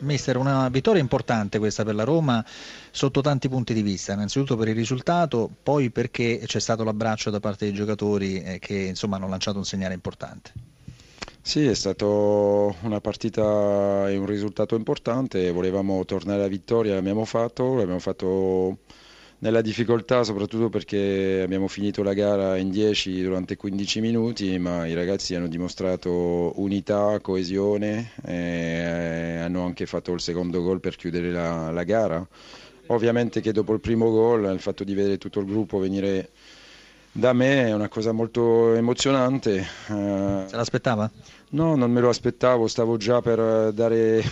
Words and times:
Mister, 0.00 0.36
una 0.36 0.68
vittoria 0.68 1.00
importante 1.00 1.58
questa 1.58 1.84
per 1.84 1.94
la 1.94 2.04
Roma 2.04 2.44
sotto 2.90 3.20
tanti 3.20 3.48
punti 3.48 3.74
di 3.74 3.82
vista, 3.82 4.12
innanzitutto 4.12 4.56
per 4.56 4.68
il 4.68 4.74
risultato, 4.74 5.50
poi 5.62 5.90
perché 5.90 6.40
c'è 6.44 6.60
stato 6.60 6.84
l'abbraccio 6.84 7.30
da 7.30 7.40
parte 7.40 7.66
dei 7.66 7.74
giocatori 7.74 8.42
eh, 8.42 8.58
che 8.58 8.74
insomma, 8.74 9.16
hanno 9.16 9.28
lanciato 9.28 9.58
un 9.58 9.64
segnale 9.64 9.94
importante. 9.94 10.52
Sì, 11.40 11.66
è 11.66 11.74
stata 11.74 12.04
una 12.04 13.00
partita 13.00 14.08
e 14.10 14.16
un 14.16 14.26
risultato 14.26 14.74
importante, 14.74 15.50
volevamo 15.50 16.04
tornare 16.04 16.40
alla 16.40 16.48
vittoria, 16.48 16.94
l'abbiamo 16.94 17.24
fatto, 17.24 17.74
l'abbiamo 17.74 18.00
fatto 18.00 18.78
nella 19.40 19.60
difficoltà 19.60 20.24
soprattutto 20.24 20.68
perché 20.68 21.40
abbiamo 21.44 21.68
finito 21.68 22.02
la 22.02 22.12
gara 22.12 22.56
in 22.56 22.70
10 22.70 23.22
durante 23.22 23.56
15 23.56 24.00
minuti, 24.00 24.58
ma 24.58 24.86
i 24.86 24.94
ragazzi 24.94 25.34
hanno 25.34 25.48
dimostrato 25.48 26.52
unità, 26.60 27.18
coesione 27.20 28.12
e 28.24 29.38
hanno 29.40 29.64
anche 29.64 29.86
fatto 29.86 30.12
il 30.12 30.20
secondo 30.20 30.62
gol 30.62 30.80
per 30.80 30.96
chiudere 30.96 31.30
la, 31.30 31.70
la 31.70 31.84
gara. 31.84 32.26
Ovviamente 32.86 33.40
che 33.40 33.52
dopo 33.52 33.74
il 33.74 33.80
primo 33.80 34.10
gol 34.10 34.50
il 34.52 34.60
fatto 34.60 34.82
di 34.82 34.94
vedere 34.94 35.18
tutto 35.18 35.40
il 35.40 35.46
gruppo 35.46 35.78
venire 35.78 36.30
da 37.12 37.32
me 37.32 37.66
è 37.66 37.74
una 37.74 37.88
cosa 37.88 38.12
molto 38.12 38.74
emozionante. 38.74 39.64
Se 39.86 40.56
l'aspettava? 40.56 41.10
No, 41.50 41.76
non 41.76 41.90
me 41.90 42.00
lo 42.00 42.08
aspettavo, 42.08 42.66
stavo 42.66 42.96
già 42.96 43.20
per 43.20 43.72
dare 43.72 44.22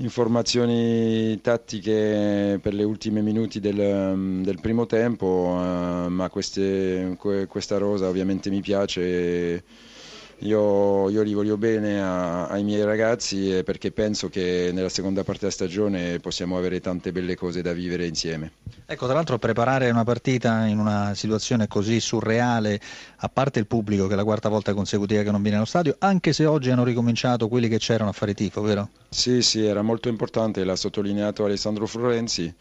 informazioni 0.00 1.40
tattiche 1.40 2.58
per 2.60 2.74
le 2.74 2.84
ultime 2.84 3.20
minuti 3.20 3.60
del, 3.60 4.40
del 4.42 4.60
primo 4.60 4.86
tempo, 4.86 5.58
eh, 5.58 6.08
ma 6.08 6.28
queste, 6.30 7.16
questa 7.48 7.78
rosa 7.78 8.08
ovviamente 8.08 8.50
mi 8.50 8.60
piace. 8.60 9.62
Io, 10.42 11.10
io 11.10 11.22
li 11.22 11.34
voglio 11.34 11.58
bene 11.58 12.00
a, 12.00 12.46
ai 12.46 12.64
miei 12.64 12.82
ragazzi 12.82 13.62
perché 13.62 13.92
penso 13.92 14.30
che 14.30 14.70
nella 14.72 14.88
seconda 14.88 15.22
parte 15.22 15.40
della 15.40 15.52
stagione 15.52 16.18
possiamo 16.18 16.56
avere 16.56 16.80
tante 16.80 17.12
belle 17.12 17.36
cose 17.36 17.60
da 17.60 17.72
vivere 17.74 18.06
insieme. 18.06 18.52
Ecco, 18.86 19.04
tra 19.04 19.14
l'altro 19.14 19.38
preparare 19.38 19.90
una 19.90 20.02
partita 20.04 20.64
in 20.64 20.78
una 20.78 21.14
situazione 21.14 21.68
così 21.68 22.00
surreale, 22.00 22.80
a 23.16 23.28
parte 23.28 23.58
il 23.58 23.66
pubblico 23.66 24.06
che 24.06 24.14
è 24.14 24.16
la 24.16 24.24
quarta 24.24 24.48
volta 24.48 24.72
consecutiva 24.72 25.22
che 25.22 25.30
non 25.30 25.42
viene 25.42 25.58
allo 25.58 25.66
stadio, 25.66 25.96
anche 25.98 26.32
se 26.32 26.46
oggi 26.46 26.70
hanno 26.70 26.84
ricominciato 26.84 27.46
quelli 27.46 27.68
che 27.68 27.78
c'erano 27.78 28.10
a 28.10 28.12
fare 28.14 28.32
tifo, 28.32 28.62
vero? 28.62 28.88
Sì, 29.10 29.42
sì, 29.42 29.64
era 29.64 29.82
molto 29.82 30.08
importante, 30.08 30.64
l'ha 30.64 30.76
sottolineato 30.76 31.44
Alessandro 31.44 31.86
Florenzi 31.86 32.52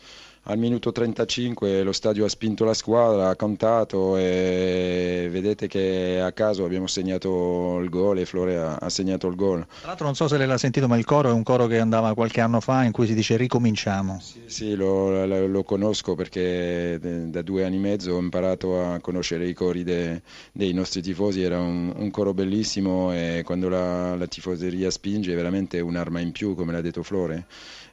al 0.44 0.58
minuto 0.58 0.92
35 0.92 1.84
lo 1.84 1.92
stadio 1.92 2.26
ha 2.26 2.30
spinto 2.30 2.64
la 2.64 2.74
squadra, 2.74 3.30
ha 3.30 3.36
contato 3.36 4.18
e 4.18 5.28
vedete 5.30 5.68
che 5.68 6.20
a 6.22 6.32
caso 6.32 6.66
abbiamo 6.66 6.88
segnato 6.88 7.80
il 7.82 7.90
gol 7.90 8.20
e 8.20 8.26
Flore 8.26 8.58
ha, 8.58 8.90
segnato 8.90 9.28
il 9.28 9.36
gol. 9.36 9.66
Tra 9.80 9.88
l'altro 9.90 10.06
non 10.06 10.16
so 10.16 10.28
se 10.28 10.38
lei 10.38 10.48
l'ha 10.48 10.58
sentito 10.58 10.88
ma 10.88 10.98
il 10.98 11.06
coro 11.06 11.30
è 11.30 11.34
un 11.34 11.44
coro 11.44 11.68
che 11.68 11.80
andava 11.80 12.14
qualche 12.14 12.42
anno 12.42 12.62
fa 12.62 12.84
in 12.84 12.92
cui 12.92 13.06
si 13.06 13.14
dice 13.14 13.38
ricominciamo. 13.38 14.20
Sì, 14.22 14.42
sì 14.46 14.76
lo, 14.76 15.26
lo, 15.26 15.48
lo, 15.48 15.64
conosco 15.64 16.16
perché 16.16 16.98
da 17.00 17.42
due 17.42 17.66
anni 17.66 17.76
e 17.76 17.80
mezzo 17.80 18.14
ho 18.14 18.20
imparato 18.20 18.82
a 18.82 19.00
conoscere 19.00 19.48
i 19.48 19.54
cori 19.54 19.84
de, 19.84 20.22
dei 20.52 20.74
nostri 20.74 21.02
tifosi, 21.02 21.42
era 21.44 21.60
un, 21.60 21.94
un, 21.96 22.10
coro 22.12 22.34
bellissimo 22.34 23.14
e 23.14 23.44
quando 23.46 23.70
la, 23.70 24.16
la 24.16 24.26
tifoseria 24.26 24.90
spinge 24.90 25.34
è 25.34 25.36
veramente 25.36 25.80
un'arma 25.80 26.20
in 26.22 26.32
più 26.32 26.56
come 26.56 26.72
l'ha 26.72 26.82
detto 26.82 27.04
Flore. 27.04 27.46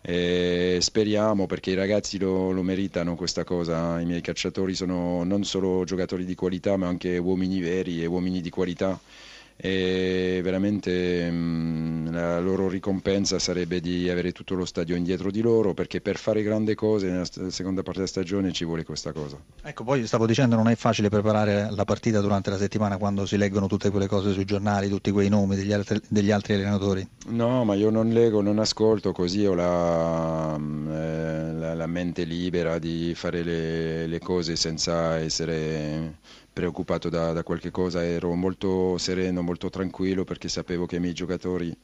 E 0.08 0.78
speriamo 0.80 1.46
perché 1.46 1.72
i 1.72 1.74
ragazzi 1.74 2.16
lo, 2.16 2.45
lo, 2.52 2.62
meritano 2.62 3.14
questa 3.16 3.44
cosa, 3.44 4.00
i 4.00 4.04
miei 4.04 4.20
calciatori 4.20 4.74
sono 4.74 5.24
non 5.24 5.44
solo 5.44 5.84
giocatori 5.84 6.24
di 6.24 6.34
qualità 6.34 6.76
ma 6.76 6.86
anche 6.86 7.18
uomini 7.18 7.60
veri 7.60 8.02
e 8.02 8.06
uomini 8.06 8.40
di 8.40 8.50
qualità 8.50 8.98
e 9.56 10.40
veramente 10.42 11.30
mh, 11.30 12.12
la 12.12 12.38
loro 12.40 12.68
ricompensa 12.68 13.38
sarebbe 13.38 13.80
di 13.80 14.08
avere 14.10 14.32
tutto 14.32 14.54
lo 14.54 14.66
stadio 14.66 14.96
indietro 14.96 15.30
di 15.30 15.40
loro 15.40 15.72
perché 15.72 16.00
per 16.02 16.18
fare 16.18 16.42
grandi 16.42 16.74
cose 16.74 17.08
nella 17.08 17.24
seconda 17.24 17.82
parte 17.82 18.00
della 18.00 18.06
stagione 18.06 18.52
ci 18.52 18.64
vuole 18.64 18.84
questa 18.84 19.12
cosa. 19.12 19.38
Ecco, 19.62 19.84
poi 19.84 20.06
stavo 20.06 20.26
dicendo 20.26 20.56
non 20.56 20.68
è 20.68 20.74
facile 20.76 21.08
preparare 21.08 21.68
la 21.70 21.84
partita 21.84 22.20
durante 22.20 22.50
la 22.50 22.58
settimana 22.58 22.98
quando 22.98 23.24
si 23.24 23.38
leggono 23.38 23.66
tutte 23.66 23.90
quelle 23.90 24.06
cose 24.06 24.32
sui 24.32 24.44
giornali, 24.44 24.88
tutti 24.88 25.10
quei 25.10 25.28
nomi 25.28 25.56
degli 25.56 25.72
altri, 25.72 26.00
degli 26.08 26.30
altri 26.30 26.54
allenatori. 26.54 27.08
No, 27.28 27.64
ma 27.64 27.74
io 27.74 27.90
non 27.90 28.10
leggo, 28.10 28.42
non 28.42 28.58
ascolto, 28.58 29.12
così 29.12 29.46
ho 29.46 29.54
la, 29.54 30.54
eh, 30.54 31.52
la, 31.52 31.74
la 31.74 31.86
mente 31.86 32.24
libera 32.24 32.78
di 32.78 33.14
fare 33.14 33.42
le, 33.42 34.06
le 34.06 34.18
cose 34.18 34.54
senza 34.54 35.16
essere 35.16 36.18
preoccupato 36.56 37.10
da, 37.10 37.32
da 37.32 37.42
qualche 37.42 37.70
cosa, 37.70 38.02
ero 38.02 38.34
molto 38.34 38.96
sereno, 38.96 39.42
molto 39.42 39.68
tranquillo 39.68 40.24
perché 40.24 40.48
sapevo 40.48 40.86
che 40.86 40.96
i 40.96 41.00
miei 41.00 41.12
giocatori 41.12 41.76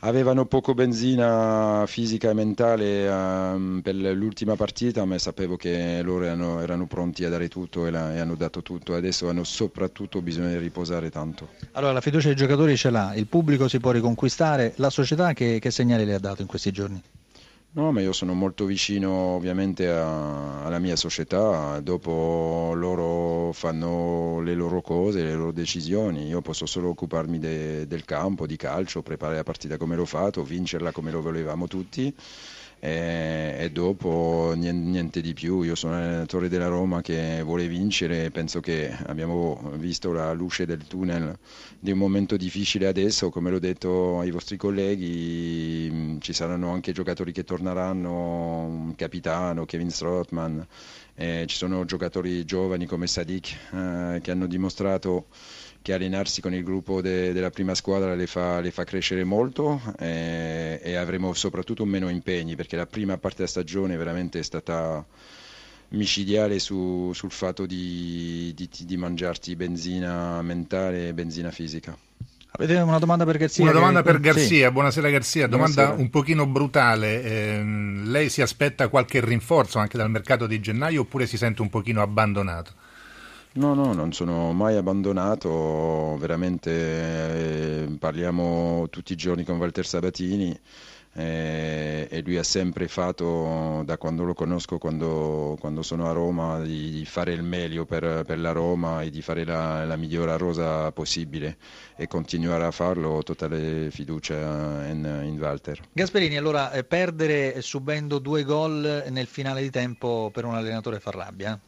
avevano 0.00 0.44
poco 0.44 0.74
benzina 0.74 1.84
fisica 1.86 2.28
e 2.28 2.34
mentale 2.34 3.08
um, 3.08 3.80
per 3.82 3.94
l'ultima 3.94 4.56
partita, 4.56 5.06
ma 5.06 5.16
sapevo 5.16 5.56
che 5.56 6.02
loro 6.02 6.24
erano, 6.24 6.60
erano 6.60 6.86
pronti 6.86 7.24
a 7.24 7.30
dare 7.30 7.48
tutto 7.48 7.86
e, 7.86 7.90
la, 7.90 8.14
e, 8.14 8.18
hanno 8.18 8.34
dato 8.34 8.60
tutto. 8.60 8.94
Adesso 8.94 9.26
hanno 9.30 9.42
soprattutto 9.42 10.20
bisogno 10.20 10.48
di 10.48 10.58
riposare 10.58 11.08
tanto. 11.08 11.48
Allora, 11.72 11.94
la 11.94 12.02
fiducia 12.02 12.26
dei 12.26 12.36
giocatori 12.36 12.76
ce 12.76 12.90
l'ha, 12.90 13.14
il 13.14 13.26
pubblico 13.26 13.68
si 13.68 13.80
può 13.80 13.90
riconquistare, 13.90 14.74
la 14.76 14.90
società 14.90 15.32
che, 15.32 15.58
che 15.58 15.70
segnali 15.70 16.04
le 16.04 16.12
ha 16.12 16.20
dato 16.20 16.42
in 16.42 16.48
questi 16.48 16.70
giorni? 16.70 17.02
No, 17.76 17.90
ma 17.90 18.00
io 18.00 18.12
sono 18.12 18.34
molto 18.34 18.66
vicino 18.66 19.10
ovviamente 19.34 19.88
a, 19.88 20.62
alla 20.64 20.78
mia 20.78 20.94
società, 20.94 21.80
dopo 21.80 22.72
loro 22.74 23.50
fanno 23.52 24.40
le 24.42 24.54
loro 24.54 24.80
cose, 24.80 25.24
le 25.24 25.34
loro 25.34 25.50
decisioni, 25.50 26.26
io 26.28 26.40
posso 26.40 26.66
solo 26.66 26.90
occuparmi 26.90 27.38
de, 27.40 27.86
del 27.88 28.04
campo, 28.04 28.46
di 28.46 28.54
calcio, 28.56 29.02
preparare 29.02 29.38
la 29.38 29.42
partita 29.42 29.76
come 29.76 29.96
l'ho 29.96 30.04
fatto, 30.04 30.44
vincerla 30.44 30.92
come 30.92 31.10
lo 31.10 31.20
volevamo 31.20 31.66
tutti 31.66 32.14
e, 32.84 33.56
e 33.60 33.70
dopo 33.70 34.52
niente, 34.54 34.90
niente, 34.90 35.20
di 35.22 35.32
più. 35.32 35.62
Io 35.62 35.74
sono 35.74 35.94
allenatore 35.94 36.50
della 36.50 36.66
Roma 36.66 37.00
che 37.00 37.40
vuole 37.42 37.66
vincere, 37.66 38.30
penso 38.30 38.60
che 38.60 38.94
abbiamo 39.06 39.72
visto 39.76 40.12
la 40.12 40.34
luce 40.34 40.66
del 40.66 40.86
tunnel 40.86 41.34
di 41.78 41.92
un 41.92 41.98
momento 41.98 42.36
difficile 42.36 42.86
adesso, 42.86 43.30
come 43.30 43.50
l'ho 43.50 43.58
detto 43.58 44.20
ai 44.20 44.30
vostri 44.30 44.58
colleghi, 44.58 46.18
ci 46.20 46.34
saranno 46.34 46.72
anche 46.72 46.92
giocatori 46.92 47.32
che 47.32 47.44
torneranno, 47.44 48.64
un 48.64 48.94
capitano, 48.96 49.64
Kevin 49.64 49.90
Strottman, 49.90 50.66
ci 51.16 51.56
sono 51.56 51.84
giocatori 51.84 52.44
giovani 52.44 52.86
come 52.86 53.06
Sadik 53.06 53.56
eh, 53.72 54.20
che 54.20 54.30
hanno 54.30 54.46
dimostrato 54.46 55.26
che 55.80 55.92
allenarsi 55.92 56.40
con 56.40 56.54
il 56.54 56.64
gruppo 56.64 57.02
de, 57.02 57.32
della 57.32 57.50
prima 57.50 57.74
squadra 57.74 58.14
le 58.14 58.26
fa, 58.26 58.60
le 58.60 58.70
fa 58.70 58.84
crescere 58.84 59.22
molto 59.22 59.80
e, 59.98 60.80
e, 60.82 60.94
avremo 60.96 61.34
soprattutto 61.34 61.84
meno 61.84 62.08
impegni 62.08 62.56
perché 62.56 62.74
la 62.76 62.86
prima 62.86 63.18
parte 63.18 63.36
della 63.38 63.48
stagione 63.48 63.96
veramente 63.96 64.38
è 64.38 64.42
stata 64.42 65.04
micidiale 65.88 66.58
su, 66.58 67.12
sul 67.12 67.30
fatto 67.30 67.66
di, 67.66 68.52
di, 68.54 68.68
di, 68.86 68.96
mangiarti 68.96 69.54
benzina 69.56 70.40
mentale 70.42 71.08
e 71.08 71.14
benzina 71.14 71.50
fisica. 71.50 71.96
Avete 72.56 72.76
una 72.76 73.00
domanda 73.00 73.24
per 73.24 73.36
Garzia? 73.36 73.64
Una 73.64 73.72
domanda 73.72 74.02
per 74.04 74.20
Garzia, 74.20 74.68
sì. 74.68 74.72
buonasera 74.72 75.10
Garzia, 75.10 75.48
domanda 75.48 75.74
buonasera. 75.74 76.00
un 76.00 76.08
pochino 76.08 76.46
brutale. 76.46 77.20
Eh, 77.24 77.62
lei 78.04 78.28
si 78.28 78.42
aspetta 78.42 78.86
qualche 78.86 79.20
rinforzo 79.20 79.80
anche 79.80 79.98
dal 79.98 80.08
mercato 80.08 80.46
di 80.46 80.60
gennaio 80.60 81.00
oppure 81.00 81.26
si 81.26 81.36
sente 81.36 81.62
un 81.62 81.68
pochino 81.68 82.00
abbandonato? 82.00 82.70
No, 83.54 83.74
no, 83.74 83.92
non 83.92 84.12
sono 84.12 84.52
mai 84.52 84.76
abbandonato, 84.76 86.16
veramente 86.20 86.70
eh, 86.70 87.96
parliamo 87.98 88.86
tutti 88.88 89.14
i 89.14 89.16
giorni 89.16 89.42
con 89.42 89.56
Walter 89.56 89.84
Sabatini 89.84 90.56
eh, 91.16 92.08
e 92.10 92.22
lui 92.22 92.36
ha 92.38 92.42
sempre 92.42 92.88
fatto, 92.88 93.82
da 93.84 93.96
quando 93.96 94.24
lo 94.24 94.34
conosco, 94.34 94.78
quando, 94.78 95.56
quando 95.60 95.82
sono 95.82 96.08
a 96.08 96.12
Roma, 96.12 96.60
di, 96.60 96.90
di, 96.90 97.04
fare 97.04 97.32
il 97.32 97.42
meglio 97.42 97.84
per, 97.84 98.24
per, 98.26 98.38
la 98.38 98.50
Roma 98.50 99.02
e 99.02 99.10
di 99.10 99.22
fare 99.22 99.44
la, 99.44 99.84
la 99.84 99.96
migliore 99.96 100.36
rosa 100.36 100.90
possibile 100.90 101.56
e 101.96 102.08
continuare 102.08 102.64
a 102.64 102.72
farlo, 102.72 103.22
totale 103.22 103.90
fiducia 103.92 104.86
in, 104.88 105.22
in 105.24 105.38
Walter. 105.38 105.80
Gasperini, 105.92 106.36
allora 106.36 106.72
eh, 106.72 106.82
perdere 106.82 107.62
subendo 107.62 108.18
due 108.18 108.42
gol 108.42 109.04
nel 109.08 109.26
finale 109.26 109.62
di 109.62 109.70
tempo 109.70 110.30
per 110.32 110.44
un 110.44 110.54
allenatore 110.54 110.98
fa 110.98 111.12
rabbia? 111.12 111.58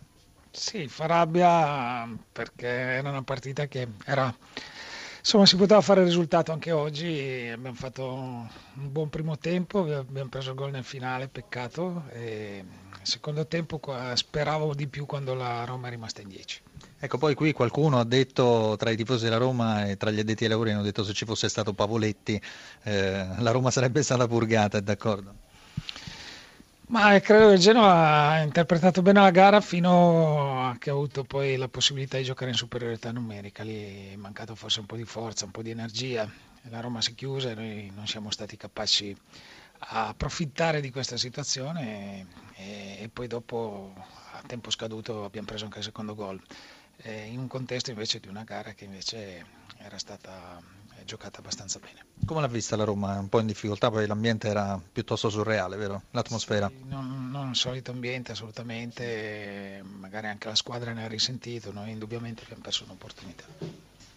Sì, 0.50 0.88
fa 0.88 1.06
rabbia 1.06 2.08
perché 2.32 2.66
era 2.66 3.10
una 3.10 3.22
partita 3.22 3.66
che 3.66 3.86
era... 4.04 4.34
Insomma, 5.26 5.44
si 5.44 5.56
poteva 5.56 5.80
fare 5.80 6.02
il 6.02 6.06
risultato 6.06 6.52
anche 6.52 6.70
oggi, 6.70 7.50
abbiamo 7.52 7.74
fatto 7.74 8.14
un 8.14 8.48
buon 8.92 9.08
primo 9.08 9.36
tempo, 9.36 9.80
abbiamo 9.80 10.28
preso 10.28 10.50
il 10.50 10.54
gol 10.54 10.70
nel 10.70 10.84
finale, 10.84 11.26
peccato, 11.26 12.04
e 12.12 12.64
secondo 13.02 13.44
tempo 13.48 13.80
speravo 14.14 14.72
di 14.72 14.86
più 14.86 15.04
quando 15.04 15.34
la 15.34 15.64
Roma 15.64 15.88
è 15.88 15.90
rimasta 15.90 16.20
in 16.20 16.28
10. 16.28 16.62
Ecco, 17.00 17.18
poi 17.18 17.34
qui 17.34 17.50
qualcuno 17.50 17.98
ha 17.98 18.04
detto, 18.04 18.76
tra 18.78 18.90
i 18.90 18.96
tifosi 18.96 19.24
della 19.24 19.38
Roma 19.38 19.86
e 19.86 19.96
tra 19.96 20.12
gli 20.12 20.20
addetti 20.20 20.44
ai 20.44 20.50
lavori, 20.50 20.70
hanno 20.70 20.82
detto 20.82 21.02
se 21.02 21.12
ci 21.12 21.24
fosse 21.24 21.48
stato 21.48 21.72
Pavoletti 21.72 22.40
eh, 22.84 23.26
la 23.38 23.50
Roma 23.50 23.72
sarebbe 23.72 24.04
stata 24.04 24.28
purgata, 24.28 24.78
è 24.78 24.80
d'accordo? 24.80 25.34
Ma 26.88 27.18
credo 27.18 27.48
che 27.48 27.54
il 27.54 27.58
Genoa 27.58 28.28
ha 28.28 28.42
interpretato 28.42 29.02
bene 29.02 29.20
la 29.20 29.32
gara 29.32 29.60
fino 29.60 30.68
a 30.68 30.76
che 30.78 30.90
ha 30.90 30.92
avuto 30.92 31.24
poi 31.24 31.56
la 31.56 31.66
possibilità 31.66 32.16
di 32.16 32.22
giocare 32.22 32.52
in 32.52 32.56
superiorità 32.56 33.10
numerica. 33.10 33.64
Lì 33.64 34.12
è 34.12 34.16
mancato 34.16 34.54
forse 34.54 34.78
un 34.78 34.86
po' 34.86 34.94
di 34.94 35.04
forza, 35.04 35.44
un 35.46 35.50
po' 35.50 35.62
di 35.62 35.70
energia. 35.70 36.30
La 36.70 36.78
Roma 36.78 37.00
si 37.00 37.10
è 37.10 37.14
chiusa 37.14 37.50
e 37.50 37.54
noi 37.54 37.92
non 37.92 38.06
siamo 38.06 38.30
stati 38.30 38.56
capaci 38.56 39.16
a 39.78 40.08
approfittare 40.08 40.80
di 40.80 40.92
questa 40.92 41.16
situazione 41.16 42.26
e, 42.54 42.98
e, 43.00 43.10
poi 43.12 43.26
dopo 43.26 43.92
a 44.32 44.42
tempo 44.46 44.70
scaduto 44.70 45.24
abbiamo 45.24 45.46
preso 45.48 45.64
anche 45.64 45.78
il 45.78 45.84
secondo 45.84 46.14
gol. 46.14 46.40
Eh, 46.98 47.26
in 47.26 47.40
un 47.40 47.48
contesto 47.48 47.90
invece 47.90 48.20
di 48.20 48.28
una 48.28 48.44
gara 48.44 48.74
che 48.74 48.84
invece 48.84 49.44
era 49.78 49.98
stata 49.98 50.62
giocata 51.06 51.38
abbastanza 51.38 51.78
bene. 51.78 52.04
Come 52.26 52.42
l'ha 52.42 52.48
vista 52.48 52.76
la 52.76 52.84
Roma? 52.84 53.18
Un 53.18 53.30
po' 53.30 53.40
in 53.40 53.46
difficoltà, 53.46 53.90
poi 53.90 54.06
l'ambiente 54.06 54.48
era 54.48 54.78
piuttosto 54.92 55.30
surreale, 55.30 55.76
vero? 55.76 56.02
L'atmosfera? 56.10 56.68
Sì, 56.68 56.84
non, 56.88 57.30
non 57.30 57.48
il 57.50 57.56
solito 57.56 57.92
ambiente 57.92 58.32
assolutamente, 58.32 59.82
magari 59.82 60.26
anche 60.26 60.48
la 60.48 60.54
squadra 60.54 60.92
ne 60.92 61.04
ha 61.04 61.08
risentito, 61.08 61.72
noi 61.72 61.92
indubbiamente 61.92 62.42
abbiamo 62.42 62.62
perso 62.62 62.84
un'opportunità. 62.84 63.44